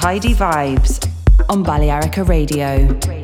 Tidy 0.00 0.32
Vibes 0.32 1.04
on 1.48 1.64
Balearica 1.64 2.22
Radio. 2.22 3.17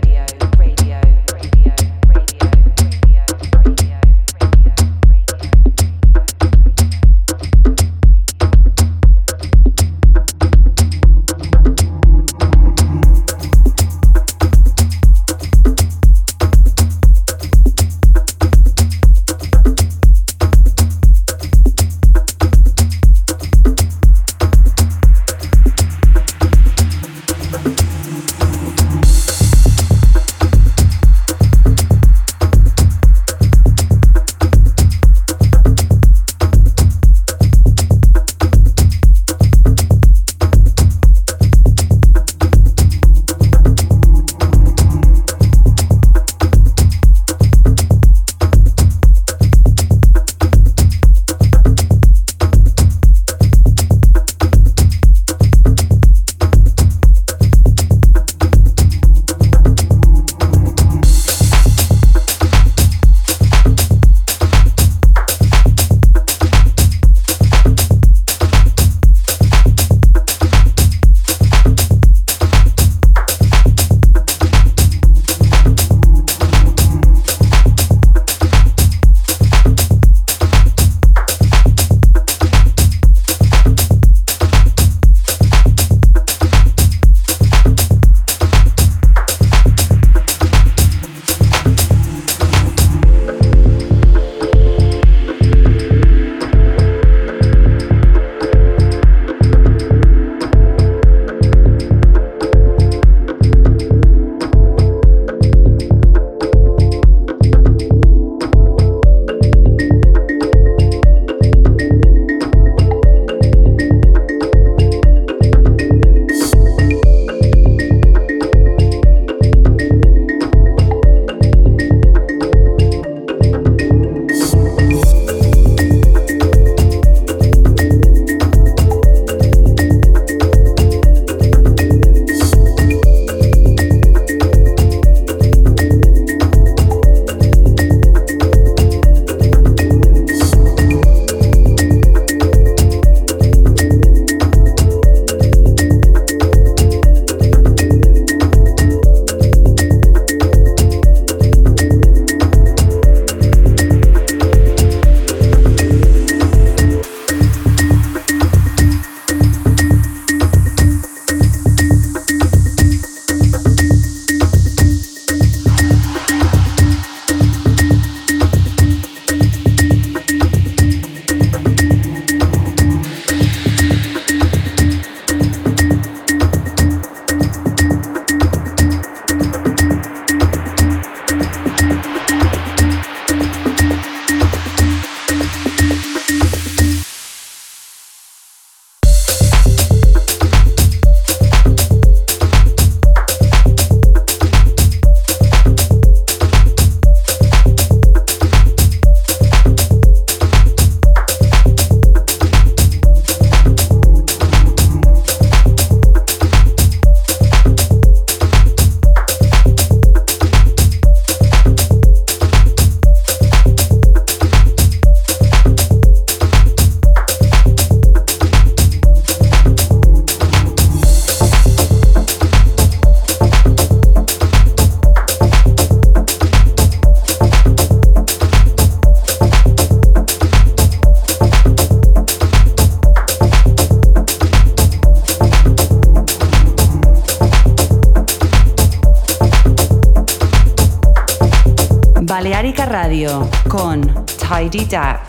Tidy 244.74 245.23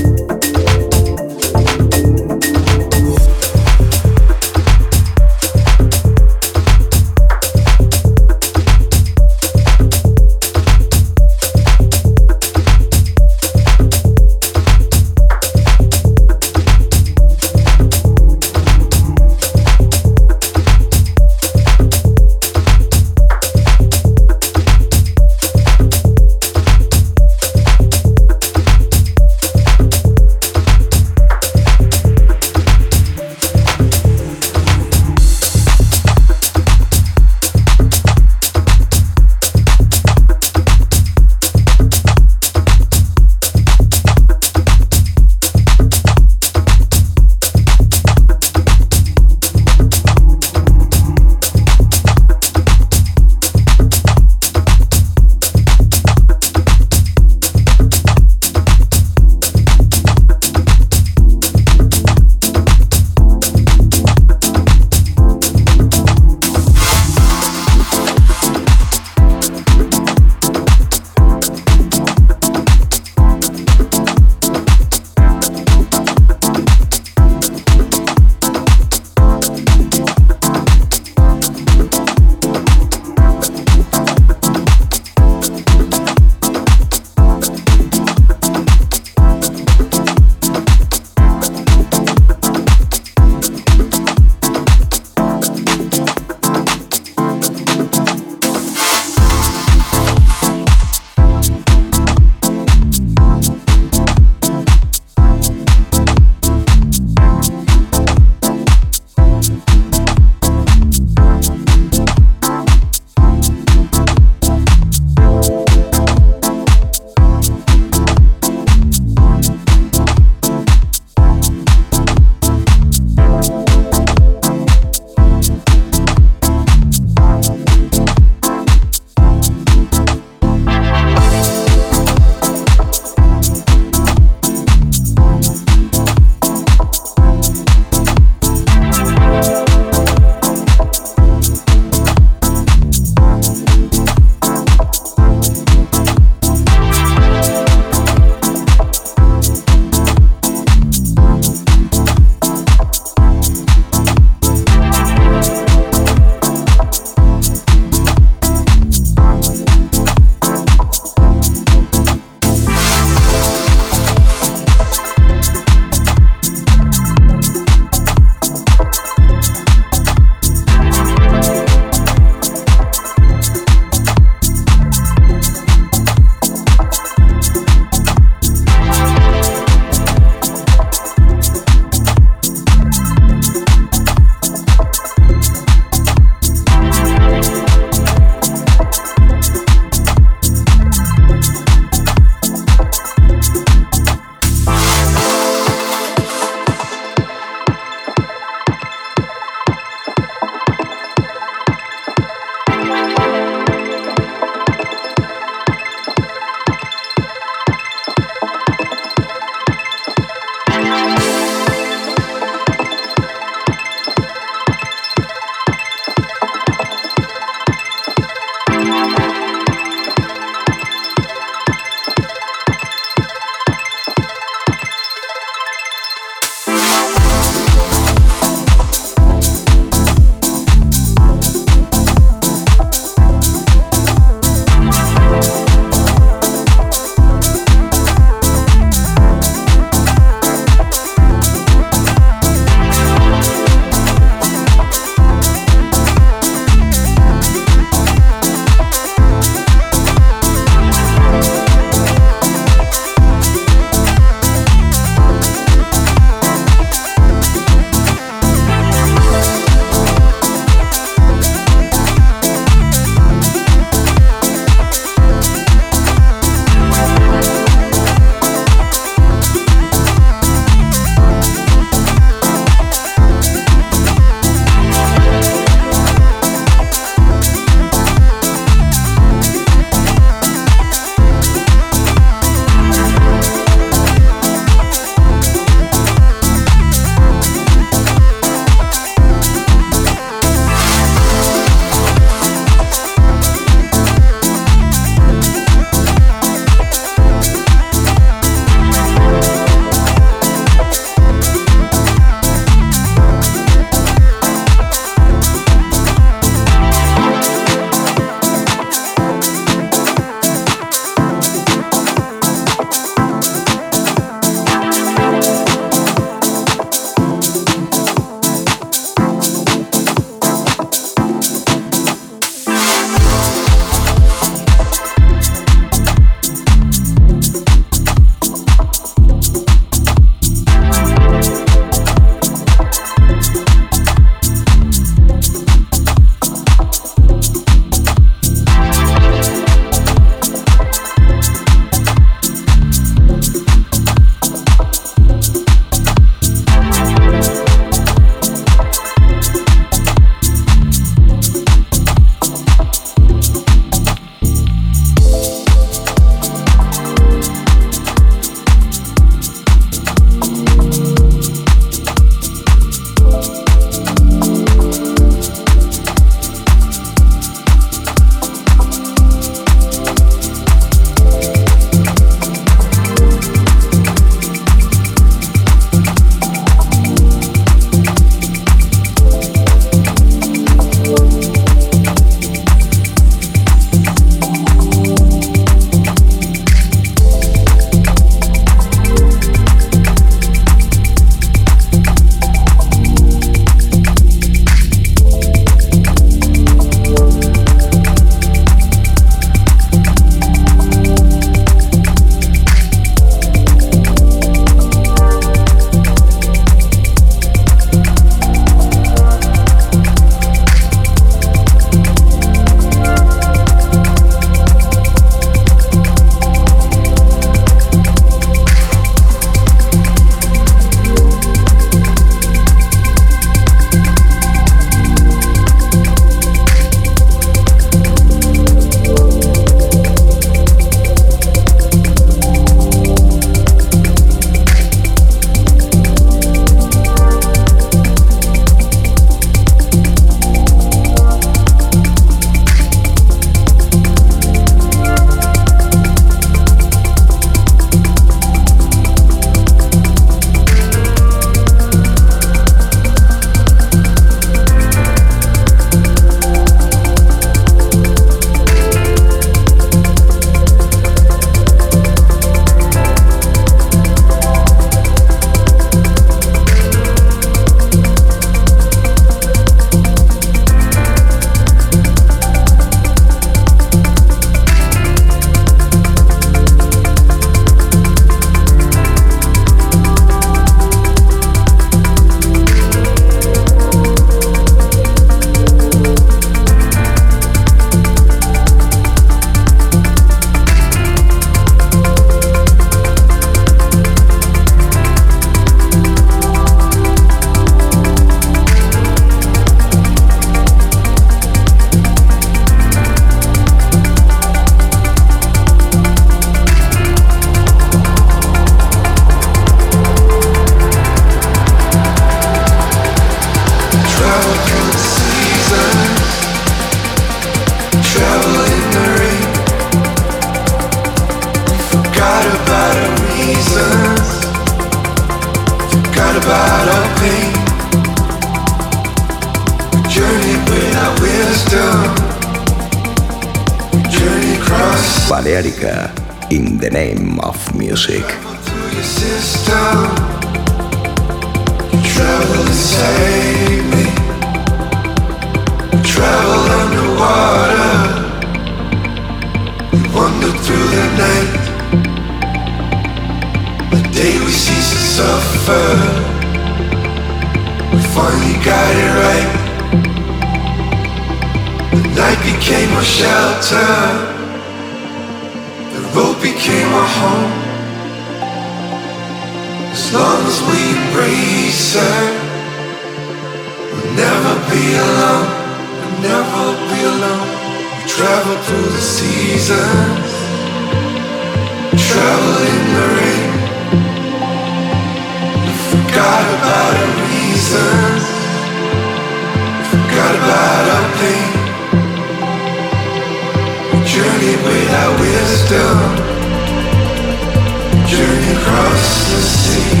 Journey 598.06 598.52
across 598.56 599.04
the 599.30 599.40
sea. 599.42 600.00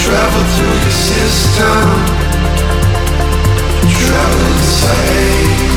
Travel 0.00 0.44
through 0.54 0.78
your 0.84 0.92
system. 0.92 1.88
Travel 3.90 4.46
inside. 4.52 5.67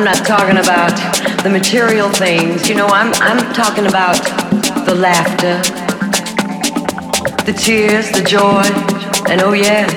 I'm 0.00 0.06
not 0.06 0.26
talking 0.26 0.56
about 0.56 0.96
the 1.42 1.50
material 1.50 2.08
things, 2.08 2.66
you 2.66 2.74
know, 2.74 2.86
I'm, 2.86 3.12
I'm 3.16 3.52
talking 3.52 3.84
about 3.84 4.16
the 4.86 4.94
laughter, 4.94 5.60
the 7.44 7.52
tears, 7.52 8.10
the 8.10 8.22
joy, 8.22 8.62
and 9.30 9.42
oh, 9.42 9.52
yes, 9.52 9.92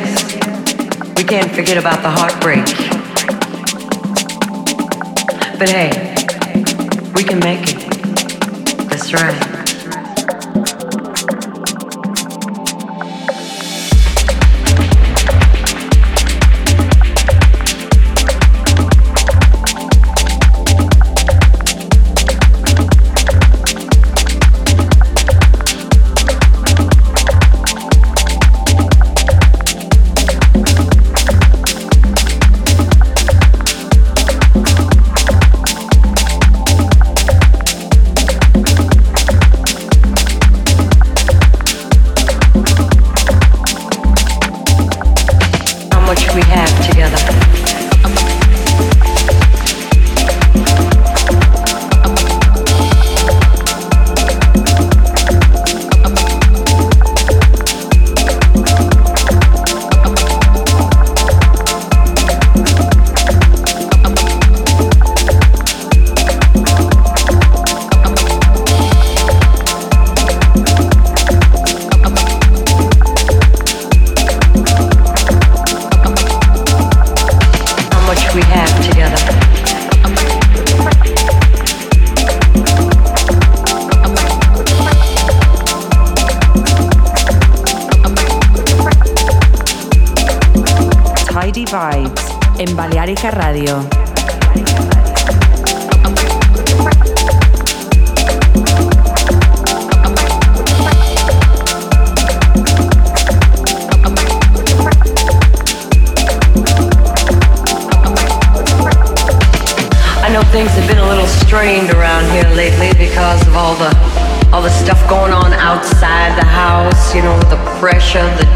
we 1.15 1.23
can't 1.23 1.49
forget 1.49 1.77
about 1.77 2.01
the 2.01 2.09
heartbreak. 2.09 2.65
But 5.57 5.69
hey, 5.69 6.15
we 7.15 7.23
can 7.23 7.39
make 7.39 7.61
it. 7.69 8.89
That's 8.89 9.13
right. 9.13 9.52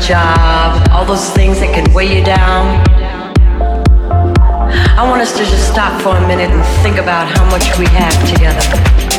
Job, 0.07 0.87
all 0.91 1.03
those 1.03 1.31
things 1.31 1.59
that 1.59 1.73
can 1.75 1.93
weigh 1.93 2.17
you 2.17 2.23
down. 2.23 2.79
I 4.97 5.03
want 5.03 5.21
us 5.21 5.33
to 5.33 5.39
just 5.39 5.67
stop 5.69 6.01
for 6.01 6.15
a 6.15 6.25
minute 6.25 6.49
and 6.49 6.63
think 6.81 6.95
about 6.95 7.27
how 7.27 7.43
much 7.51 7.77
we 7.77 7.87
have 7.87 8.15
together. 8.25 9.16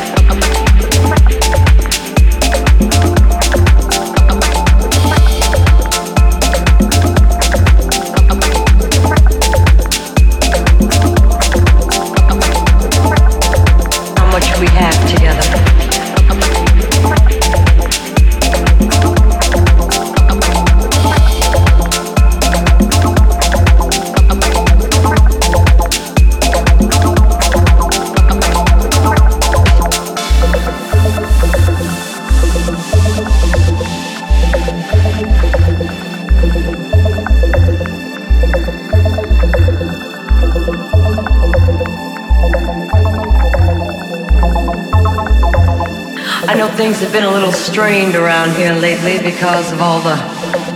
Things 46.78 47.00
have 47.00 47.12
been 47.12 47.24
a 47.24 47.30
little 47.30 47.50
strained 47.50 48.14
around 48.14 48.54
here 48.54 48.72
lately 48.72 49.18
because 49.18 49.72
of 49.72 49.80
all 49.80 50.00
the 50.00 50.14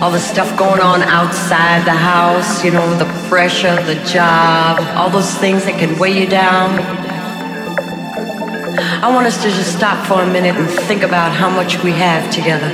all 0.03 0.11
the 0.11 0.19
stuff 0.19 0.59
going 0.59 0.81
on 0.81 1.01
outside 1.01 1.87
the 1.87 1.93
house, 1.93 2.65
you 2.65 2.73
know, 2.73 2.99
the 2.99 3.05
pressure, 3.29 3.77
the 3.85 3.95
job, 4.05 4.81
all 4.97 5.09
those 5.09 5.33
things 5.37 5.65
that 5.65 5.79
can 5.79 5.97
weigh 5.97 6.21
you 6.21 6.27
down. 6.27 6.81
I 9.01 9.09
want 9.15 9.29
us 9.29 9.41
to 9.45 9.49
just 9.49 9.77
stop 9.77 10.05
for 10.09 10.23
a 10.23 10.27
minute 10.27 10.57
and 10.57 10.69
think 10.69 11.05
about 11.05 11.31
how 11.31 11.49
much 11.49 11.81
we 11.85 11.93
have 11.93 12.29
together. 12.35 12.67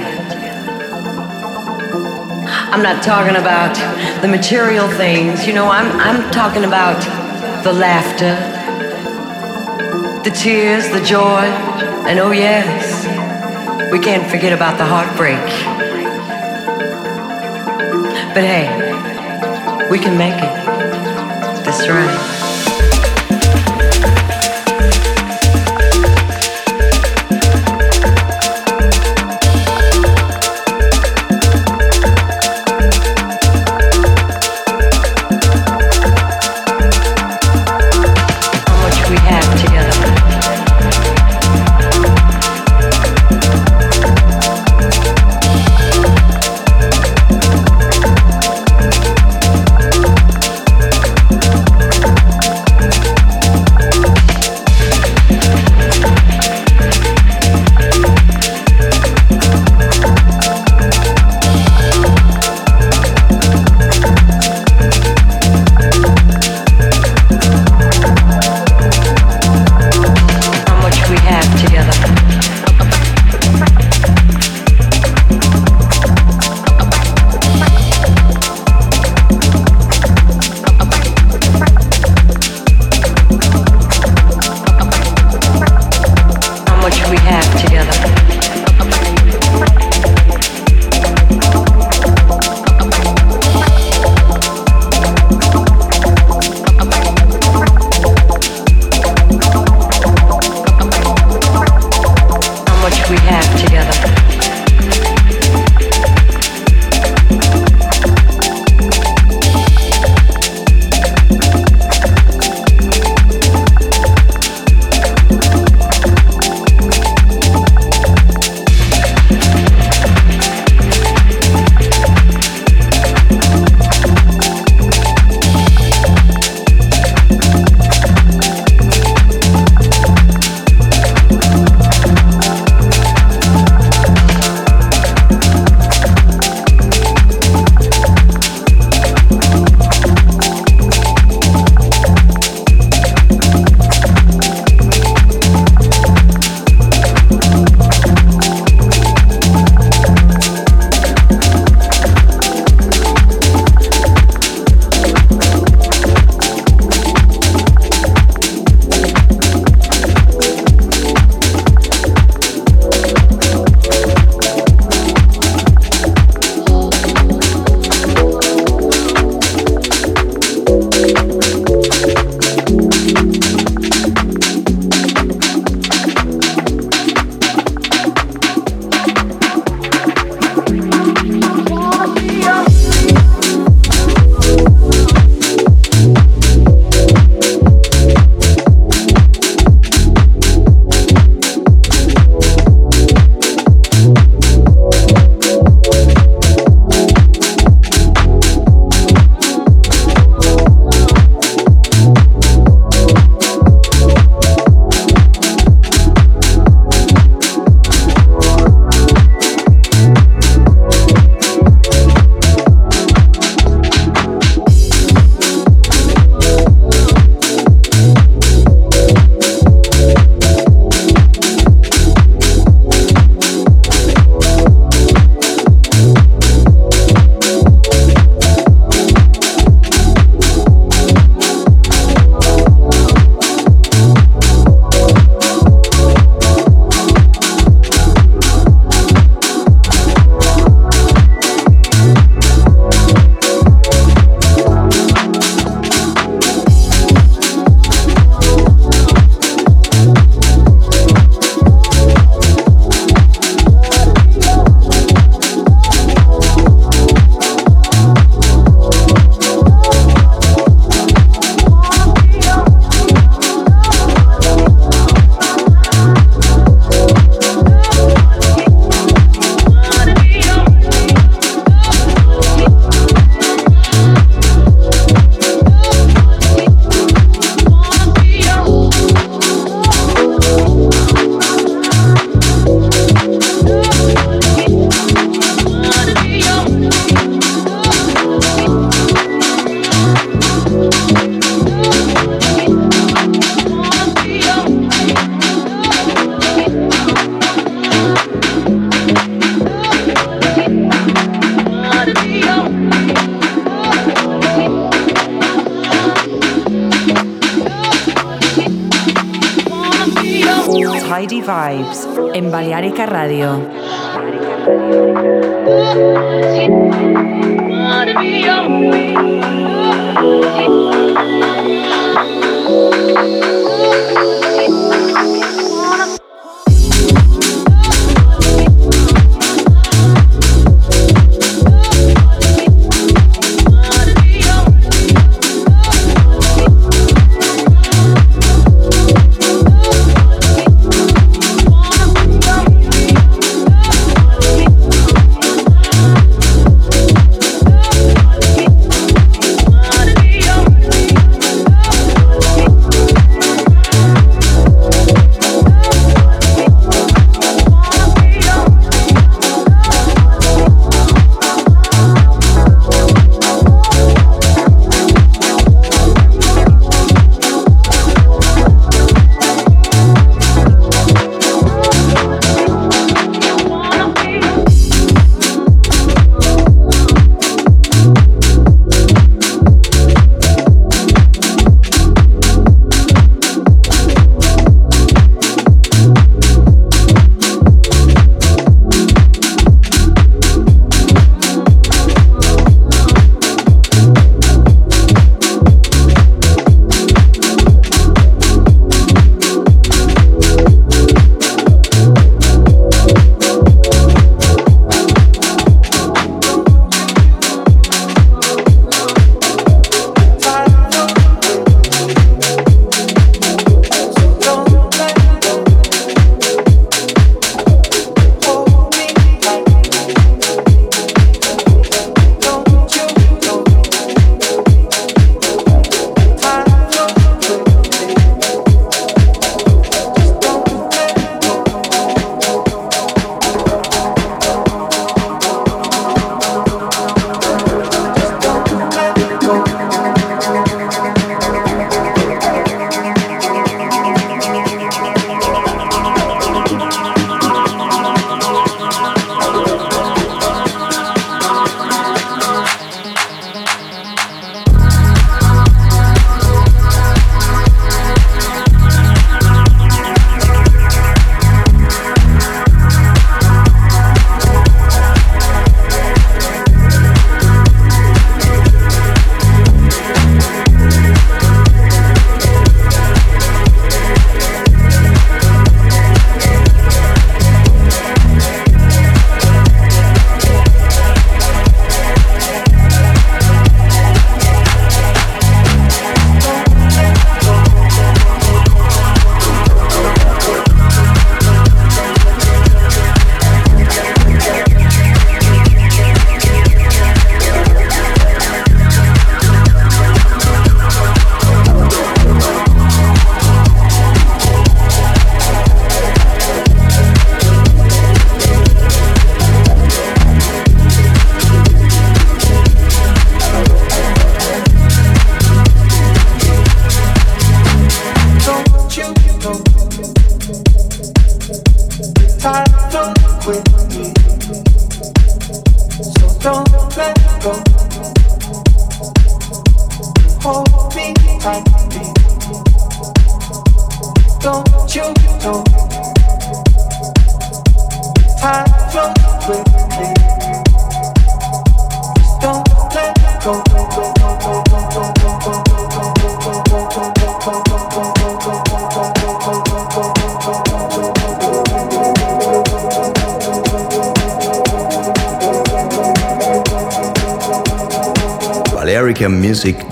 I'm 2.73 2.83
not 2.83 3.03
talking 3.03 3.37
about 3.37 3.75
the 4.23 4.29
material 4.29 4.89
things, 4.89 5.47
you 5.47 5.53
know, 5.53 5.69
I'm, 5.69 5.93
I'm 6.01 6.31
talking 6.31 6.65
about 6.65 7.03
the 7.63 7.75
laughter, 7.75 8.35
the 10.25 10.35
tears, 10.35 10.89
the 10.89 11.03
joy, 11.05 11.45
and 12.09 12.19
oh, 12.21 12.31
yes, 12.31 12.88
we 13.91 13.99
can't 13.99 14.31
forget 14.31 14.53
about 14.53 14.77
the 14.77 14.85
heartbreak. 14.85 15.39
But 18.35 18.45
hey, 18.45 19.89
we 19.91 19.99
can 19.99 20.19
make 20.19 20.35
it. 20.35 21.65
That's 21.65 21.89
right. 21.89 22.28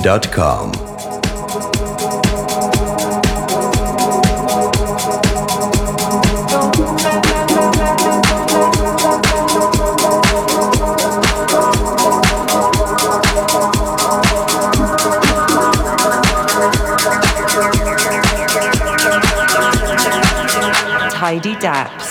music.com. 0.07 0.71
Tidy 21.19 21.57
Daps. 21.57 22.06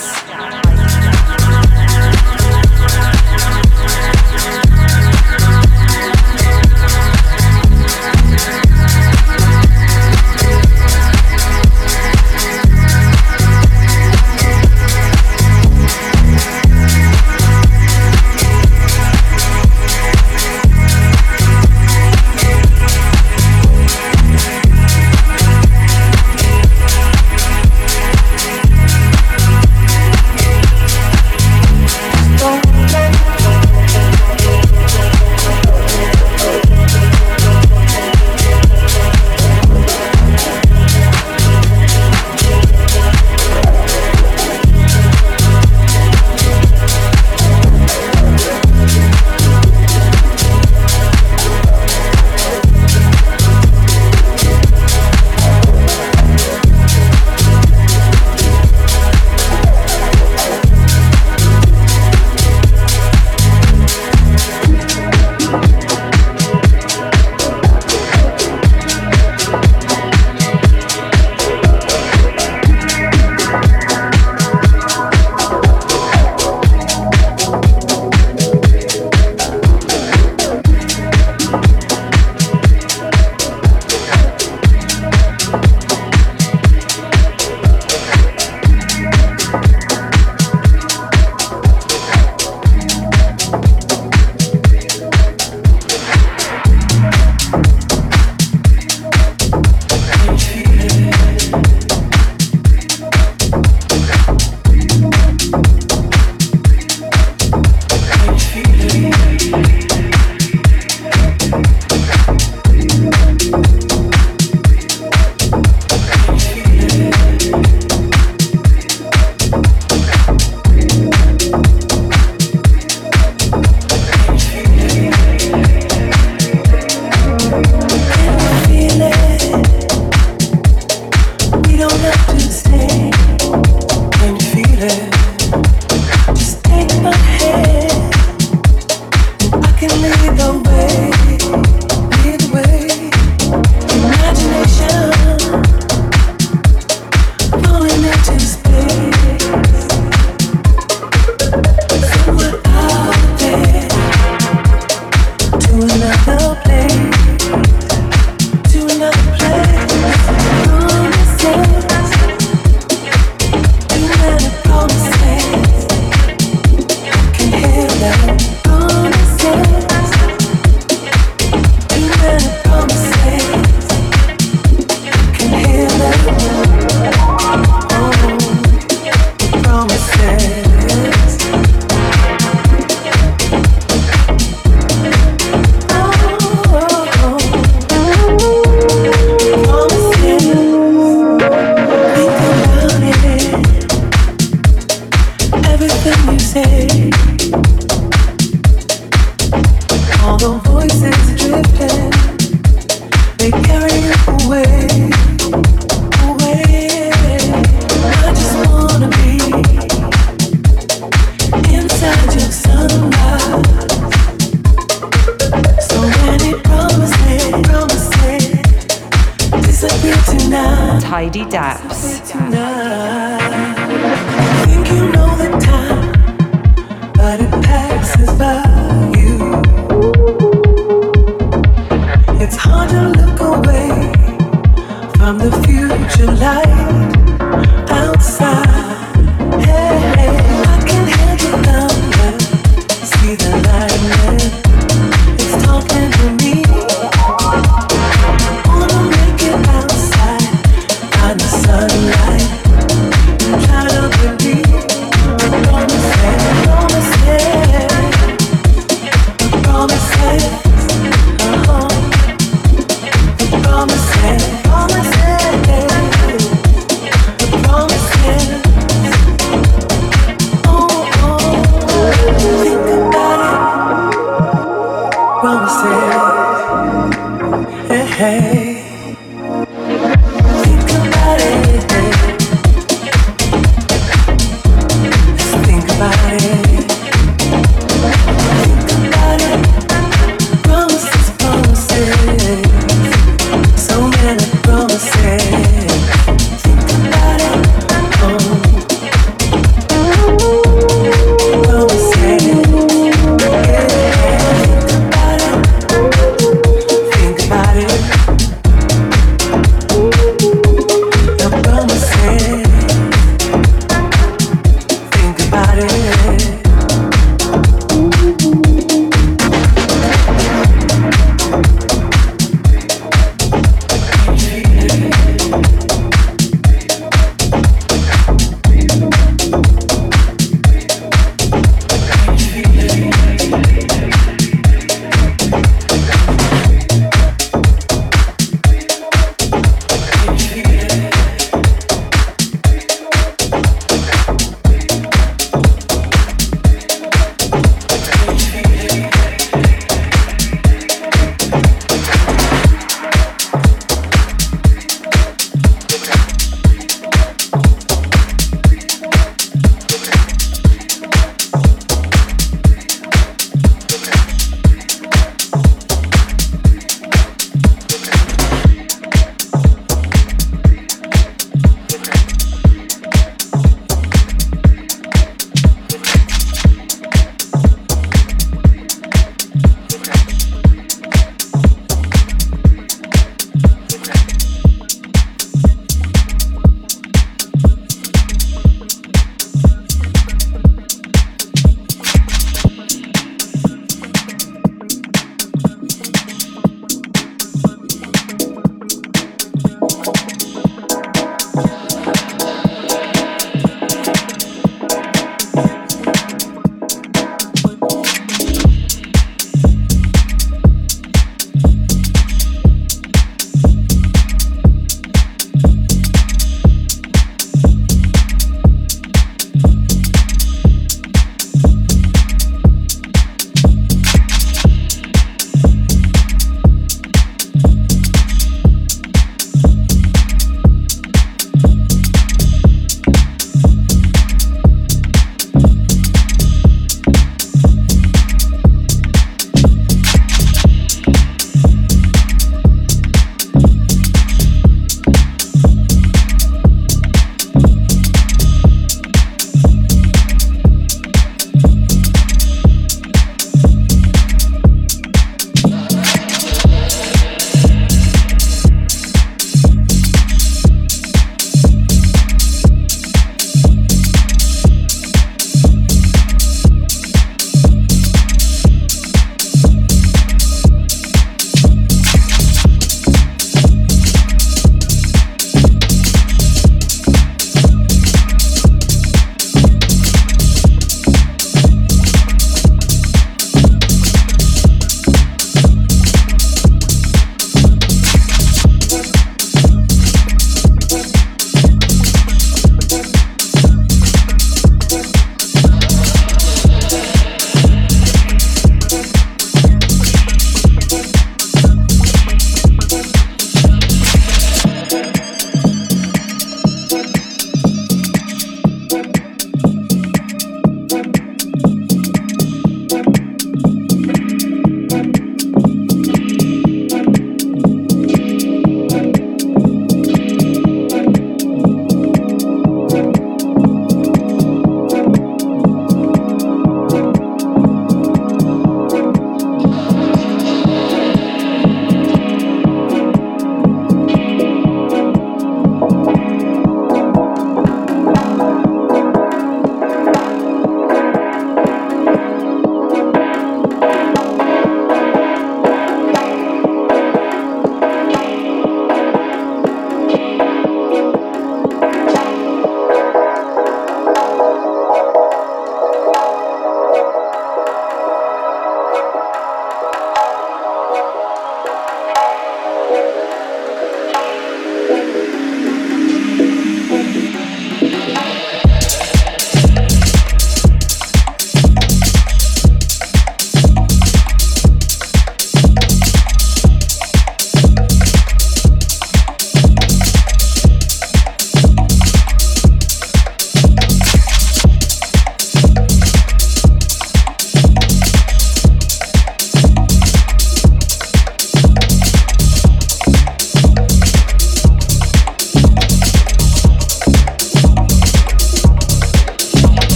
Heidi 221.16 221.46
Daps. 221.48 222.20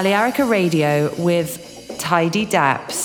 Balearica 0.00 0.48
Radio 0.48 1.14
with 1.18 1.94
Tidy 1.98 2.46
Daps. 2.46 2.99